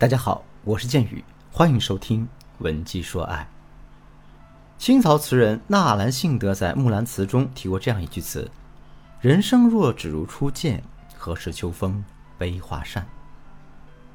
[0.00, 2.24] 大家好，我是剑宇，欢迎收听
[2.60, 3.46] 《文姬说爱》。
[4.82, 8.50] 清朝词人纳兰性德在《木兰辞》中提过这样一句词
[9.20, 10.82] ：“人生若只如初见，
[11.18, 12.02] 何事秋风
[12.38, 13.06] 悲画扇。”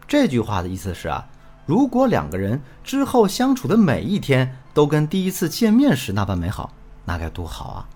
[0.09, 1.23] 这句话的意思是啊，
[1.67, 6.73] 如果两个人之后相处的每一天都跟第一次见面时那般美好，
[7.05, 7.89] 那该多好啊！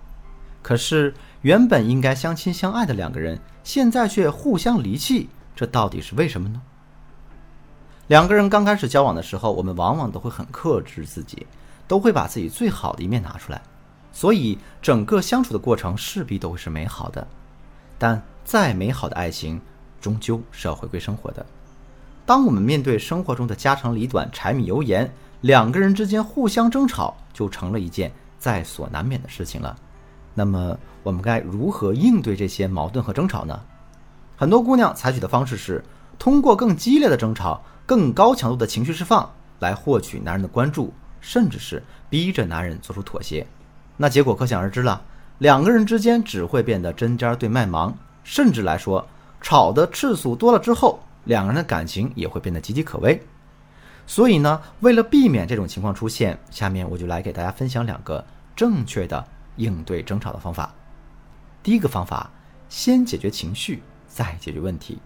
[0.62, 6.62] 可是原本应该相亲相爱的两个人，现在却互相离弃，这到底是为什么呢？
[8.10, 11.46] 两个人刚开始交往的时候，我们往往都会很克制自己，
[11.88, 13.62] 都会把自己最好的一面拿出来，
[14.12, 17.28] 所以整个相处的过程势必都会是美好的。
[18.00, 19.62] 但再美好的爱情，
[20.02, 21.46] 终究是要回归生活的。
[22.26, 25.08] 当我们面对生活中的家长里短、柴米油盐，
[25.42, 29.78] 两个人之间互相争吵，就成了一件在所难免的事情了。
[30.34, 33.62] 那么，我们该如何应对这些矛盾和争吵呢？
[34.36, 35.84] 很多姑娘采取的方式是
[36.20, 37.64] 通过更激烈的争吵。
[37.88, 43.48] 更高强度的情绪释放来获取男人的关注，甚至是逼着男人做出妥协，
[43.98, 45.02] 那结果可想而知了。
[45.40, 49.08] 两个人之间只会变得针尖对麦芒，甚至来说，
[49.42, 53.20] 吵的次数多了之后，两个人的感情也会变得岌岌可危。
[54.06, 58.24] 所以呢，为了避免这种情况出现，下面我就来给大家分享两个
[58.56, 60.72] 正确的应对争吵的方法。
[61.64, 62.30] 第一个方法，
[62.70, 65.00] 先解决情绪，再解决问题。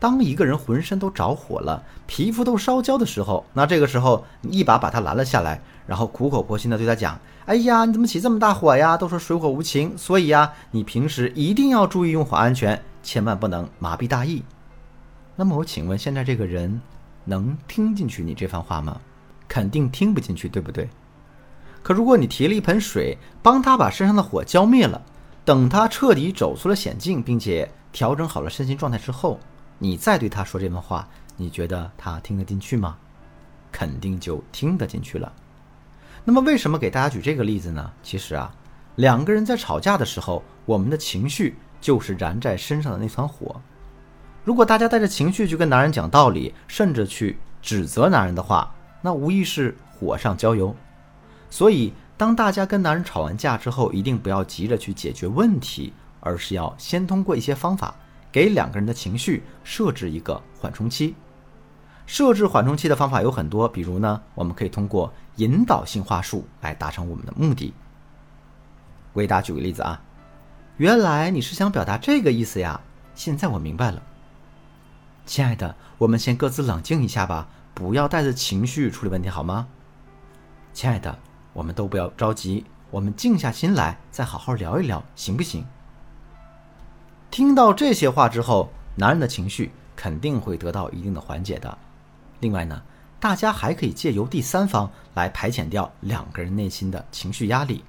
[0.00, 8.96] 当一个人浑身都着火了，皮肤都烧焦的时候，那这个时候你一把把他拦了下来，然后苦口婆心的对他讲：“哎呀，你怎么起这么大火呀？
[8.96, 14.44] 都说水火无情，所以呀，你平时一定要注意用火安全，千万不能麻痹大意。”
[15.34, 16.80] 那么我请问，现在这个人
[17.24, 19.00] 能听进去你这番话吗？
[19.48, 20.88] 肯定听不进去，对不对？
[21.82, 25.00] 可如果你提了一盆水，帮他把身上的火浇灭了，
[25.44, 29.40] 等他彻底走出了险境，并且调整好了身心状态之后，
[29.78, 32.96] 你再对他说这番话，你觉得他听得进去吗？
[33.70, 35.32] 肯定就听得进去了。
[36.24, 37.92] 那么为什么给大家举这个例子呢？
[38.02, 38.52] 其实啊，
[38.96, 43.60] 两个人在吵架的时候，我们的情绪就是燃在身上的那团火。
[44.44, 50.74] 如果大家带着情绪去跟男人讲道理，甚至去指责男人的话，那无疑是火上浇油。
[51.50, 57.94] 所以，当大家跟男人吵完架之后，一定不要急着去解决问题，而是要先通过一些方法。
[58.30, 61.14] 给两个人的情绪设置一个缓冲期。
[62.06, 67.74] 设置缓冲期的方法有很多，比如呢，我们可以通过引导性话术来达成我们的目的。
[69.12, 70.00] 我给大家举个例子啊，
[70.78, 72.80] 原来你是想表达这个意思呀，
[73.14, 74.02] 现在我明白了。
[75.26, 79.68] 亲爱的，我们先各自冷静一下吧，不要带着情绪处理问题好吗？
[80.72, 81.18] 亲爱的，
[81.52, 85.66] 我们都不要着急，我们静下心来，再好好聊一聊，行不行？
[87.30, 91.76] 听到这些话之后，男人的情绪肯定会得到一定的缓解的。
[92.40, 92.82] 另外呢，
[93.20, 97.84] 大家还可以借由第三方来排遣掉两个人内心的情绪压力。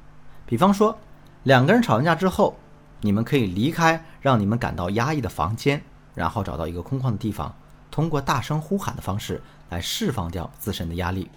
[0.45, 0.97] 比方说，
[1.43, 2.57] 两个人吵完架之后，
[3.01, 5.81] 你们可以离开让你们感到压抑的房间，
[6.13, 7.55] 然后找到一个空旷的地方，
[7.89, 11.29] 通过大声呼喊的方式来释放掉自身的压力。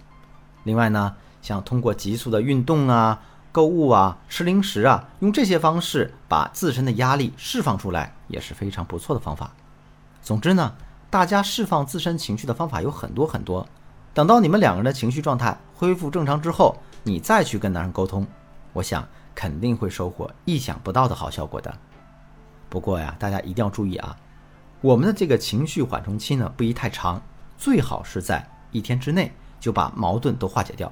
[0.65, 3.21] 另外呢，像通过急速的运动啊。
[3.53, 9.53] 购物啊，吃零食啊，用这些方式把自身的压力释放出来也是非常不错的方法。
[10.23, 10.73] 总之呢，
[11.11, 13.67] 大家释放自身情绪的方法有很多很多。
[14.11, 18.25] 等到你们两个人的情绪状态恢复正常之后，你再去跟男人沟通，
[18.73, 21.71] 我想肯定会收获意想不到的好效果的。
[22.69, 24.17] 不过呀，大家一定要注意啊，
[24.81, 27.21] 我们的这个情绪缓冲期呢不宜太长，
[27.55, 30.91] 最好是在一天之内就把矛盾都化解掉，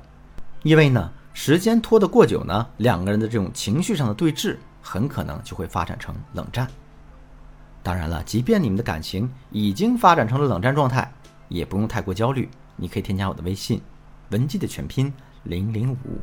[0.61, 1.11] 因为呢。
[1.43, 6.67] 时间拖得过久呢，两个人的这种情绪上的对峙很可能就会发展成冷战。
[7.81, 11.11] 当然了，即便你们的感情已经发展成了冷战状态，
[11.49, 12.47] 也不用太过焦虑。
[12.75, 13.81] 你可以添加我的微信，
[14.29, 16.19] 文姬的全拼零零五，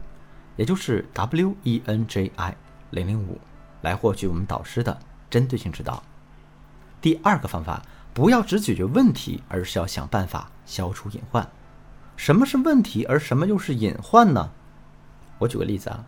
[0.55, 2.57] 也就是 W E N J I
[2.91, 3.41] 零零五，
[3.81, 4.97] 来获取我们导师的
[5.29, 6.01] 针对性指导。
[7.01, 7.83] 第二个方法，
[8.15, 11.45] 不要只解决问题，而是要想办法消除隐患。
[12.15, 14.53] 什么是问题，而什么又是隐患呢？
[15.39, 16.05] 我举个例子啊，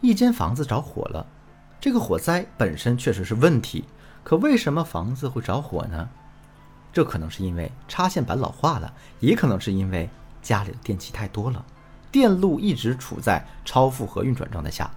[0.00, 1.26] 一间房子着火了，
[1.80, 3.84] 这个火灾本身确实是问题，
[4.24, 6.08] 可为什么房子会着火呢？
[6.92, 10.10] 这可能是因为插线板老化了，也可能是因为
[10.42, 11.64] 家里的电器太多了，
[12.10, 14.90] 电路一直处在超负荷运转状态下。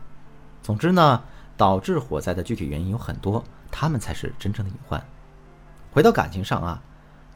[0.63, 1.21] 总之呢，
[1.55, 5.03] 导致火灾的具体原因有很多，他们才是真正的隐患。
[5.91, 6.81] 回到感情上啊，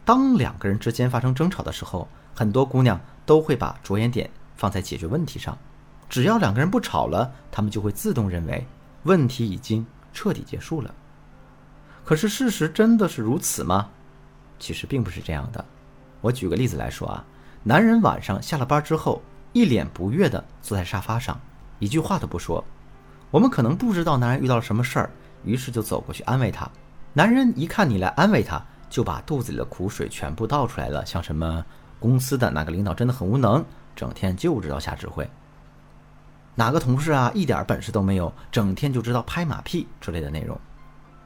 [0.03, 5.55] 当两个人之间发生争吵的时候，很多姑娘都会把着眼点放在解决问题上。
[6.09, 8.65] 只要两个人不吵了，他们就会自动认为
[9.03, 10.93] 问题已经彻底结束了。
[12.05, 13.89] 可是事实真的是如此吗？
[14.59, 15.63] 其实并不是这样的。
[16.21, 17.23] 我举个例子来说啊，
[17.63, 19.21] 男人晚上下了班之后，
[19.53, 21.39] 一脸不悦地坐在沙发上，
[21.79, 22.63] 一句话都不说。
[23.29, 25.09] 我们可能不知道男人遇到了什么事儿，
[25.43, 26.69] 于是就走过去安慰他。
[27.13, 31.63] 男人一看你来安慰他，就把肚子里的苦水全部倒出来了，像什么
[31.99, 33.63] 公司的哪个领导真的很无能，
[33.95, 35.29] 整天就知道瞎指挥。
[36.59, 40.59] 哪个同事啊，一点本事都没有，整天就知道拍马屁之类的内容。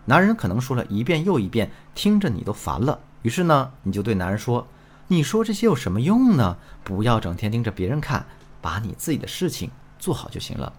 [0.03, 2.99] 男人可能说了一遍又一遍，听着你都烦了。
[3.21, 4.67] 于是呢，你就对男人说
[5.07, 6.57] ：“你说这些有什么用呢？
[6.83, 8.25] 不要整天盯着别人看，
[8.59, 10.73] 把你自己的事情做好就行了。”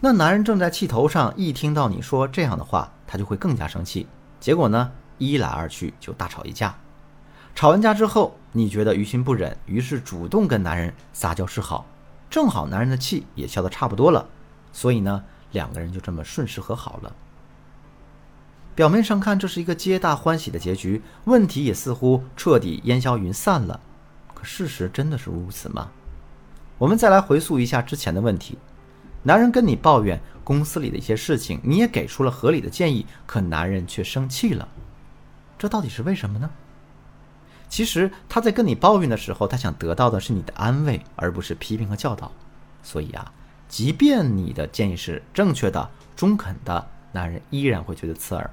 [0.00, 4.08] 那男人正在气头上，一听到你说这样的话，他就会更加生气。
[4.40, 6.74] 结果呢，一来二去就大吵一架。
[7.54, 11.86] 吵完架之后，你觉得于心不忍，于是主动跟男人撒娇示好。
[12.36, 14.28] 正好男人的气也消得差不多了，
[14.70, 17.16] 所以呢，两个人就这么顺势和好了。
[18.74, 23.80] 表面上看，这是一个皆大欢喜的结局，问题也似乎彻底烟消云散了。
[24.34, 25.90] 可事实真的是如此吗？
[26.76, 28.58] 我们再来回溯一下之前的问题：
[29.22, 34.68] 男人跟你抱怨公司里的一些事情，你也给出了合理的建议，可男人却生气了，
[35.58, 36.50] 这到底是为什么呢？
[37.68, 42.30] 其实他在跟你抱怨的时候，他想得到的是你的安慰，而不是批评和教导。
[42.82, 43.32] 所以啊，
[43.68, 48.48] 即便你的建议是正确的、中肯的，男人依然会觉得刺耳。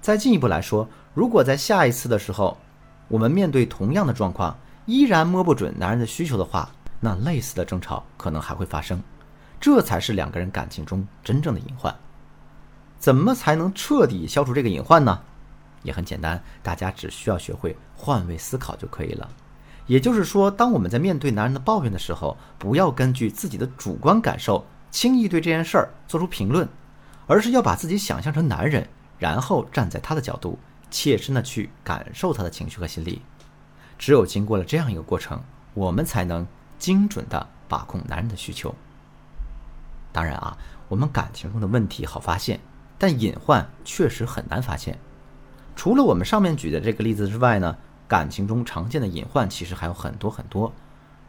[0.00, 2.58] 再进一步来说，如果在下一次的时候，
[3.08, 6.70] 我们面对同样的状况，依然摸不准男人的需求的话，
[7.00, 9.00] 那类似的争吵可能还会发生。
[9.60, 11.94] 这才是两个人感情中真正的隐患。
[12.98, 15.20] 怎么才能彻底消除这个隐患呢？
[15.84, 19.30] 也很简单，大家只需要学会换位思考就可以了。
[19.86, 26.66] 也就是说，当我们在面对男人的抱怨的时候，不要根据自己的主观感受轻易对这件事儿做出评论，
[27.26, 28.88] 而是要把自己想象成男人，
[29.18, 30.58] 然后站在他的角度，
[30.90, 33.20] 切身的去感受他的情绪和心理。
[33.98, 35.40] 只有经过了这样一个过程，
[35.74, 36.46] 我们才能
[36.78, 38.74] 精准的把控男人的需求。
[40.12, 40.56] 当然啊，
[40.88, 42.58] 我们感情中的问题好发现，
[42.96, 44.98] 但隐患确实很难发现。
[45.76, 47.76] 除了我们上面举的这个例子之外呢，
[48.06, 50.72] 感情中常见的隐患其实还有很多很多。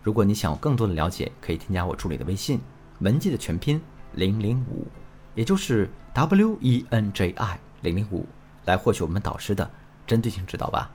[0.03, 2.61] 如果你想有更多的了解，可以添加我助理的微信
[2.99, 3.81] “文姬”的全拼
[4.13, 4.87] 零零五，
[5.33, 8.25] 也就是 W E N J I 零零五，
[8.65, 9.69] 来获取我们导师的
[10.05, 10.91] 针对性指导吧。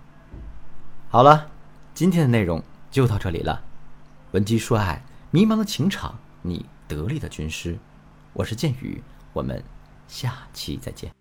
[1.08, 1.50] 好了，
[1.92, 3.60] 今天的内容就到这里了。
[4.30, 5.02] 文姬说爱，
[5.32, 7.76] 迷茫的情场，你得力的军师，
[8.32, 9.02] 我是剑宇，
[9.32, 9.60] 我们
[10.06, 11.19] 下期再见。